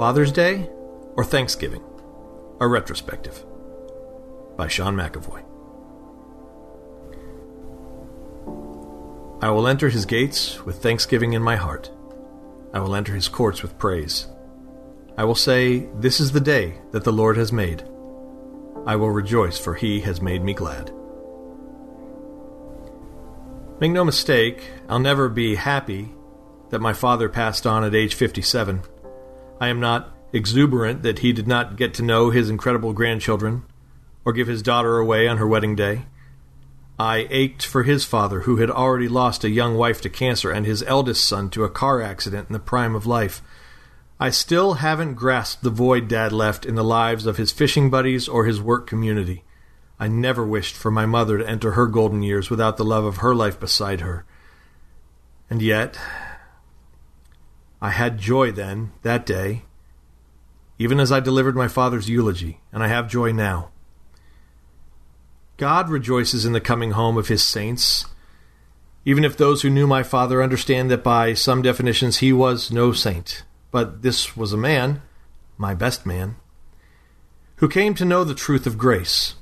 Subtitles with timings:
[0.00, 0.66] Father's Day
[1.14, 1.82] or Thanksgiving?
[2.58, 3.44] A retrospective
[4.56, 5.42] by Sean McAvoy.
[9.42, 11.90] I will enter his gates with thanksgiving in my heart.
[12.72, 14.26] I will enter his courts with praise.
[15.18, 17.82] I will say, This is the day that the Lord has made.
[18.86, 20.94] I will rejoice, for he has made me glad.
[23.80, 26.14] Make no mistake, I'll never be happy
[26.70, 28.80] that my father passed on at age 57.
[29.60, 33.64] I am not exuberant that he did not get to know his incredible grandchildren
[34.24, 36.06] or give his daughter away on her wedding day.
[36.98, 40.66] I ached for his father, who had already lost a young wife to cancer and
[40.66, 43.42] his eldest son to a car accident in the prime of life.
[44.18, 48.28] I still haven't grasped the void Dad left in the lives of his fishing buddies
[48.28, 49.44] or his work community.
[49.98, 53.18] I never wished for my mother to enter her golden years without the love of
[53.18, 54.26] her life beside her.
[55.48, 55.98] And yet,
[57.80, 59.62] I had joy then, that day,
[60.78, 63.70] even as I delivered my father's eulogy, and I have joy now.
[65.56, 68.06] God rejoices in the coming home of his saints,
[69.04, 72.92] even if those who knew my father understand that by some definitions he was no
[72.92, 73.44] saint.
[73.70, 75.02] But this was a man,
[75.56, 76.36] my best man,
[77.56, 79.34] who came to know the truth of grace,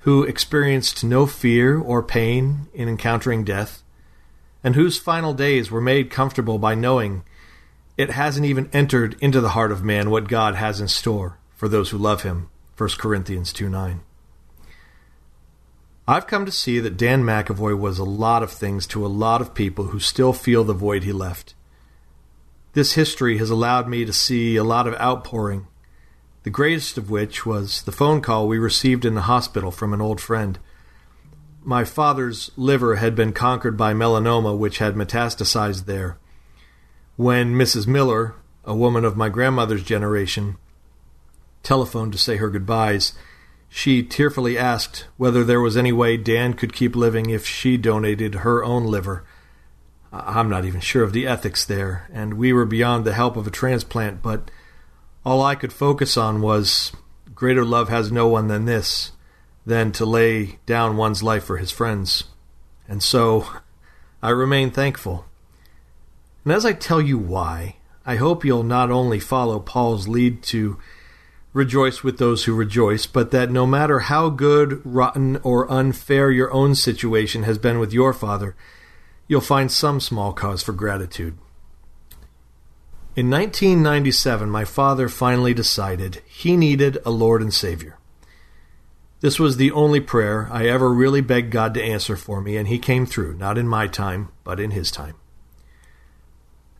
[0.00, 3.82] who experienced no fear or pain in encountering death,
[4.62, 7.22] and whose final days were made comfortable by knowing
[7.96, 11.68] it hasn't even entered into the heart of man what God has in store for
[11.68, 12.48] those who love him.
[12.76, 14.00] 1 Corinthians 2 9.
[16.08, 19.40] I've come to see that Dan McAvoy was a lot of things to a lot
[19.40, 21.54] of people who still feel the void he left.
[22.72, 25.66] This history has allowed me to see a lot of outpouring,
[26.42, 30.00] the greatest of which was the phone call we received in the hospital from an
[30.00, 30.58] old friend.
[31.62, 36.18] My father's liver had been conquered by melanoma, which had metastasized there.
[37.20, 37.86] When Mrs.
[37.86, 40.56] Miller, a woman of my grandmother's generation,
[41.62, 43.12] telephoned to say her goodbyes,
[43.68, 48.36] she tearfully asked whether there was any way Dan could keep living if she donated
[48.36, 49.26] her own liver.
[50.10, 53.46] I'm not even sure of the ethics there, and we were beyond the help of
[53.46, 54.50] a transplant, but
[55.22, 56.90] all I could focus on was
[57.34, 59.12] greater love has no one than this,
[59.66, 62.24] than to lay down one's life for his friends.
[62.88, 63.46] And so
[64.22, 65.26] I remain thankful.
[66.44, 70.78] And as I tell you why, I hope you'll not only follow Paul's lead to
[71.52, 76.52] rejoice with those who rejoice, but that no matter how good, rotten, or unfair your
[76.52, 78.54] own situation has been with your father,
[79.26, 81.36] you'll find some small cause for gratitude.
[83.16, 87.98] In 1997, my father finally decided he needed a Lord and Savior.
[89.20, 92.68] This was the only prayer I ever really begged God to answer for me, and
[92.68, 95.16] He came through, not in my time, but in His time.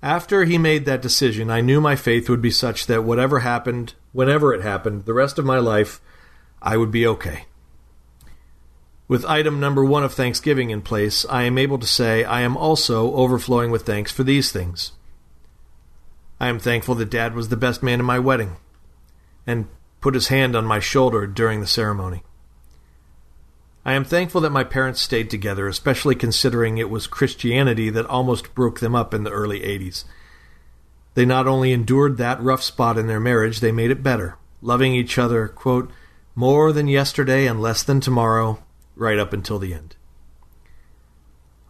[0.02, 3.94] After he made that decision, I knew my faith would be such that whatever happened,
[4.12, 6.00] whenever it happened, the rest of my life,
[6.62, 7.44] I would be okay.
[9.08, 12.56] With item number one of Thanksgiving in place, I am able to say I am
[12.56, 14.92] also overflowing with thanks for these things.
[16.38, 18.56] I am thankful that Dad was the best man in my wedding
[19.46, 19.68] and
[20.00, 22.22] put his hand on my shoulder during the ceremony.
[23.84, 28.54] I am thankful that my parents stayed together, especially considering it was Christianity that almost
[28.54, 30.04] broke them up in the early 80s.
[31.14, 34.94] They not only endured that rough spot in their marriage, they made it better, loving
[34.94, 35.90] each other, quote,
[36.34, 38.62] more than yesterday and less than tomorrow,
[38.96, 39.96] right up until the end.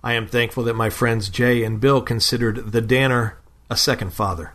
[0.03, 3.38] I am thankful that my friends Jay and Bill considered the Danner
[3.71, 4.54] a second father.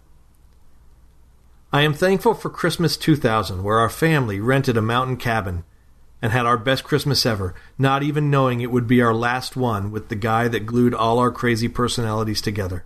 [1.72, 5.64] I am thankful for Christmas 2000, where our family rented a mountain cabin
[6.26, 9.92] and had our best Christmas ever, not even knowing it would be our last one
[9.92, 12.84] with the guy that glued all our crazy personalities together.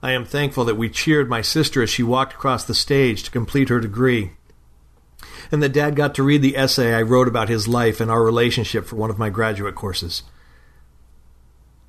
[0.00, 3.32] I am thankful that we cheered my sister as she walked across the stage to
[3.32, 4.30] complete her degree
[5.50, 8.22] and that Dad got to read the essay I wrote about his life and our
[8.22, 10.22] relationship for one of my graduate courses.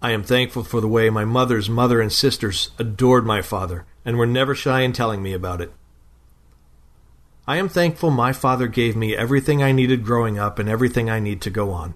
[0.02, 4.18] I am thankful for the way my mother's mother and sisters adored my father and
[4.18, 5.72] were never shy in telling me about it.
[7.46, 11.20] I am thankful my father gave me everything I needed growing up and everything I
[11.20, 11.94] need to go on.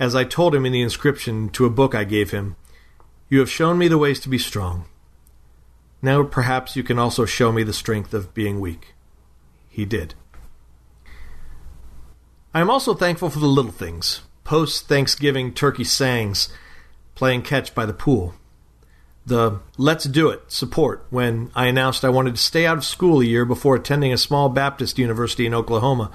[0.00, 2.56] As I told him in the inscription to a book I gave him,
[3.28, 4.86] You have shown me the ways to be strong.
[6.02, 8.94] Now perhaps you can also show me the strength of being weak.
[9.68, 10.14] He did.
[12.52, 16.48] I am also thankful for the little things post Thanksgiving turkey sayings,
[17.16, 18.34] playing catch by the pool.
[19.26, 23.20] The let's do it support when I announced I wanted to stay out of school
[23.20, 26.12] a year before attending a small Baptist university in Oklahoma,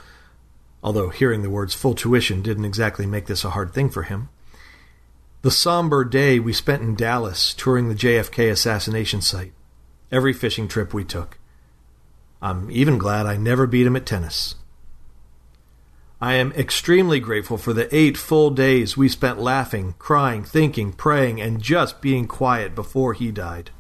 [0.82, 4.30] although hearing the words full tuition didn't exactly make this a hard thing for him.
[5.42, 9.54] The somber day we spent in Dallas touring the JFK assassination site.
[10.12, 11.38] every fishing trip we took.
[12.42, 14.56] I'm even glad I never beat him at tennis.
[16.22, 21.42] I am extremely grateful for the eight full days we spent laughing, crying, thinking, praying,
[21.42, 23.72] and just being quiet before he died.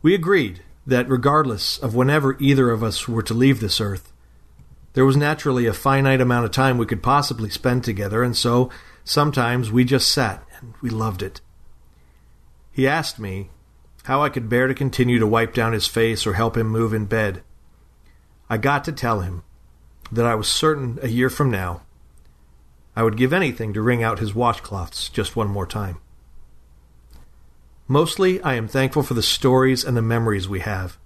[0.00, 4.14] We agreed that regardless of whenever either of us were to leave this earth,
[4.94, 8.70] there was naturally a finite amount of time we could possibly spend together, and so
[9.04, 11.42] sometimes we just sat and we loved it.
[12.72, 13.50] He asked me
[14.04, 16.94] how I could bear to continue to wipe down his face or help him move
[16.94, 17.42] in bed.
[18.48, 19.42] I got to tell him
[20.12, 21.82] that I was certain a year from now
[22.96, 25.98] I would give anything to wring out his washcloths just one more time.
[27.86, 30.96] Mostly, I am thankful for the stories and the memories we have,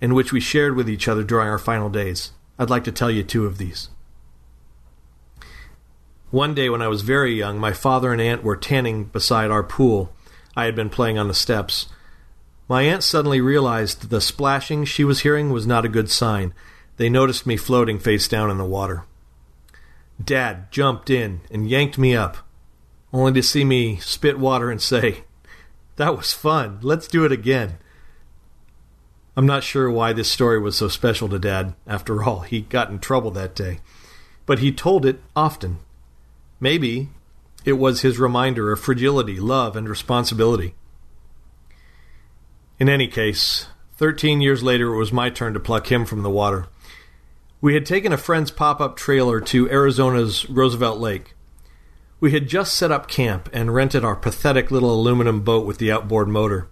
[0.00, 2.32] in which we shared with each other during our final days.
[2.58, 3.90] I'd like to tell you two of these.
[6.30, 9.62] One day when I was very young, my father and aunt were tanning beside our
[9.62, 10.12] pool.
[10.56, 11.86] I had been playing on the steps.
[12.66, 16.54] My aunt suddenly realized the splashing she was hearing was not a good sign,
[16.96, 19.04] they noticed me floating face down in the water.
[20.22, 22.38] Dad jumped in and yanked me up,
[23.12, 25.24] only to see me spit water and say,
[25.96, 26.78] That was fun.
[26.82, 27.78] Let's do it again.
[29.36, 31.74] I'm not sure why this story was so special to Dad.
[31.86, 33.80] After all, he got in trouble that day.
[34.46, 35.78] But he told it often.
[36.58, 37.10] Maybe
[37.66, 40.74] it was his reminder of fragility, love, and responsibility.
[42.78, 43.66] In any case,
[43.96, 46.66] thirteen years later, it was my turn to pluck him from the water.
[47.60, 51.34] We had taken a friend's pop up trailer to Arizona's Roosevelt Lake.
[52.20, 55.90] We had just set up camp and rented our pathetic little aluminum boat with the
[55.90, 56.68] outboard motor.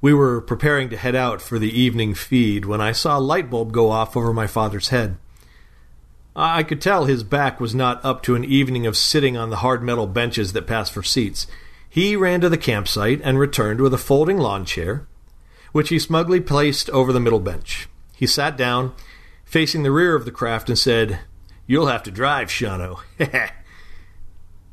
[0.00, 3.50] We were preparing to head out for the evening feed when I saw a light
[3.50, 5.16] bulb go off over my father's head.
[6.36, 9.56] I could tell his back was not up to an evening of sitting on the
[9.56, 11.46] hard metal benches that pass for seats.
[11.88, 15.06] He ran to the campsite and returned with a folding lawn chair,
[15.72, 17.88] which he smugly placed over the middle bench.
[18.16, 18.94] He sat down
[19.54, 21.20] facing the rear of the craft and said,
[21.64, 22.98] You'll have to drive, Shano.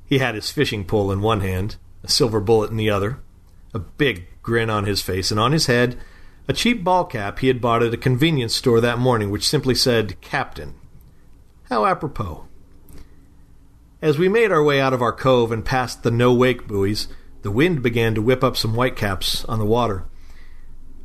[0.07, 3.19] he had his fishing pole in one hand, a silver bullet in the other,
[3.75, 5.99] a big grin on his face, and on his head,
[6.47, 9.75] a cheap ball cap he had bought at a convenience store that morning, which simply
[9.75, 10.73] said, Captain.
[11.69, 12.47] How apropos.
[14.01, 17.07] As we made our way out of our cove and past the no wake buoys,
[17.43, 20.05] the wind began to whip up some whitecaps on the water.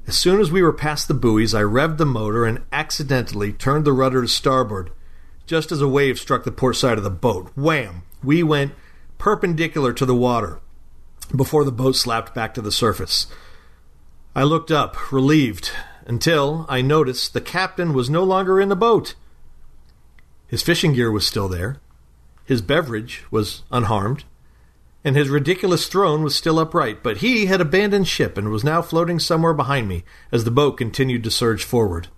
[0.06, 3.84] As soon as we were past the buoys, I revved the motor and accidentally turned
[3.84, 4.92] the rudder to starboard.
[5.46, 8.02] Just as a wave struck the port side of the boat, wham!
[8.22, 8.72] We went
[9.18, 10.60] perpendicular to the water
[11.34, 13.26] before the boat slapped back to the surface.
[14.34, 15.72] I looked up, relieved,
[16.06, 19.16] until I noticed the captain was no longer in the boat.
[20.46, 21.78] His fishing gear was still there.
[22.44, 24.22] His beverage was unharmed
[25.06, 28.82] and his ridiculous throne was still upright, but he had abandoned ship and was now
[28.82, 32.08] floating somewhere behind me as the boat continued to surge forward.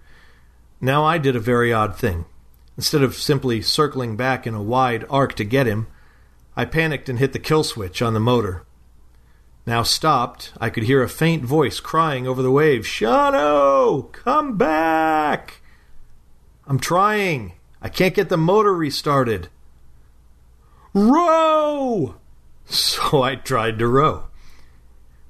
[0.80, 2.24] Now I did a very odd thing.
[2.78, 5.86] Instead of simply circling back in a wide arc to get him,
[6.56, 8.64] I panicked and hit the kill switch on the motor.
[9.66, 14.10] Now stopped, I could hear a faint voice crying over the waves, Shano!
[14.12, 15.60] Come back!
[16.66, 17.52] I'm trying.
[17.82, 19.50] I can't get the motor restarted.
[20.94, 22.14] Row!
[22.68, 24.24] So I tried to row.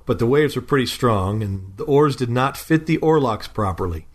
[0.06, 4.06] But the waves were pretty strong, and the oars did not fit the oarlocks properly.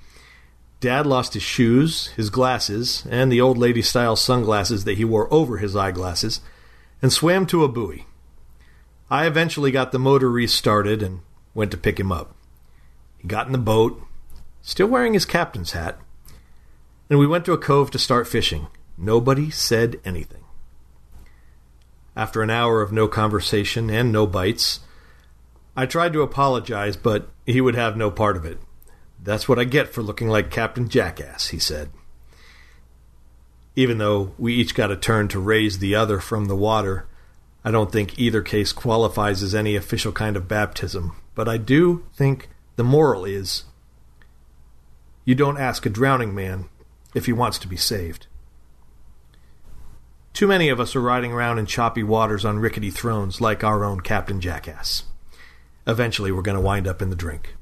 [0.80, 5.34] Dad lost his shoes, his glasses, and the old lady style sunglasses that he wore
[5.34, 6.42] over his eyeglasses,
[7.02, 8.06] and swam to a buoy.
[9.10, 11.22] I eventually got the motor restarted and
[11.54, 12.36] went to pick him up.
[13.20, 14.02] He got in the boat,
[14.62, 16.00] still wearing his captain's hat,
[17.10, 18.68] and we went to a cove to start fishing.
[18.98, 20.43] Nobody said anything.
[22.16, 24.82] After an hour of no conversation and no bites,
[25.76, 28.60] I tried to apologize, but he would have no part of it.
[29.22, 31.90] That's what I get for looking like Captain Jackass, he said.
[33.76, 37.08] Even though we each got a turn to raise the other from the water,
[37.64, 42.06] I don't think either case qualifies as any official kind of baptism, but I do
[42.14, 43.64] think the moral is
[45.26, 46.70] you don't ask a drowning man
[47.16, 48.28] if he wants to be saved.
[50.34, 53.84] Too many of us are riding around in choppy waters on rickety thrones like our
[53.84, 55.04] own Captain Jackass.
[55.86, 57.56] Eventually, we're going to wind up in the drink.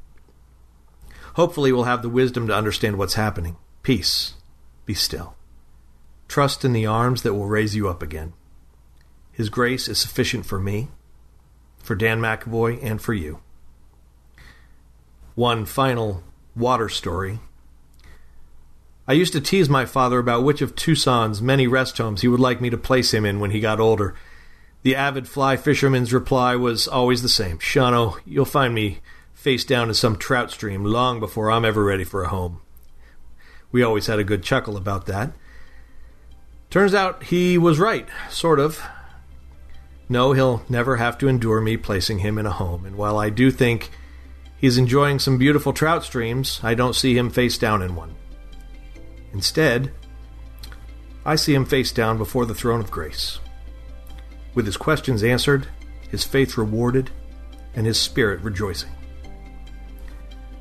[1.35, 3.57] Hopefully, we'll have the wisdom to understand what's happening.
[3.83, 4.35] Peace.
[4.85, 5.35] Be still.
[6.29, 8.31] Trust in the arms that will raise you up again.
[9.33, 10.87] His grace is sufficient for me,
[11.79, 13.41] for Dan McAvoy, and for you.
[15.35, 16.23] One final
[16.55, 17.39] water story
[19.11, 22.39] I used to tease my father about which of Tucson's many rest homes he would
[22.39, 24.15] like me to place him in when he got older.
[24.83, 28.99] The avid fly fisherman's reply was always the same Shano, you'll find me
[29.33, 32.61] face down in some trout stream long before I'm ever ready for a home.
[33.69, 35.33] We always had a good chuckle about that.
[36.69, 38.81] Turns out he was right, sort of.
[40.07, 43.29] No, he'll never have to endure me placing him in a home, and while I
[43.29, 43.89] do think
[44.55, 48.15] he's enjoying some beautiful trout streams, I don't see him face down in one.
[49.33, 49.91] Instead,
[51.25, 53.39] I see him face down before the throne of grace,
[54.53, 55.67] with his questions answered,
[56.09, 57.09] his faith rewarded,
[57.75, 58.91] and his spirit rejoicing.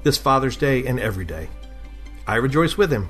[0.02, 1.48] This Father's Day and every day,
[2.26, 3.08] I rejoice with him.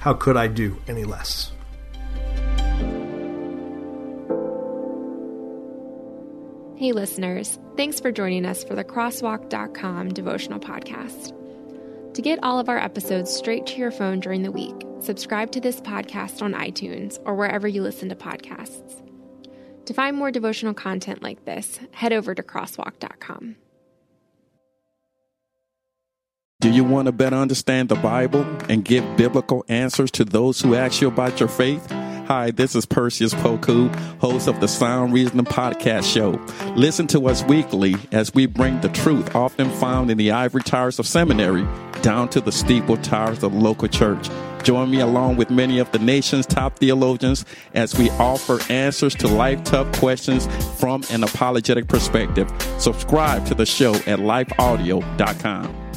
[0.00, 1.52] How could I do any less?
[6.76, 11.34] Hey, listeners, thanks for joining us for the Crosswalk.com devotional podcast.
[12.18, 15.60] To get all of our episodes straight to your phone during the week, subscribe to
[15.60, 19.00] this podcast on iTunes or wherever you listen to podcasts.
[19.84, 23.54] To find more devotional content like this, head over to Crosswalk.com.
[26.60, 30.74] Do you want to better understand the Bible and give biblical answers to those who
[30.74, 31.88] ask you about your faith?
[31.88, 36.32] Hi, this is Perseus Poku, host of the Sound Reasoning Podcast Show.
[36.74, 40.98] Listen to us weekly as we bring the truth often found in the ivory towers
[40.98, 41.64] of seminary
[42.08, 44.30] down to the steeple towers of the local church.
[44.62, 49.28] Join me along with many of the nation's top theologians as we offer answers to
[49.28, 50.46] life tough questions
[50.80, 52.50] from an apologetic perspective.
[52.78, 55.87] Subscribe to the show at lifeaudio.com.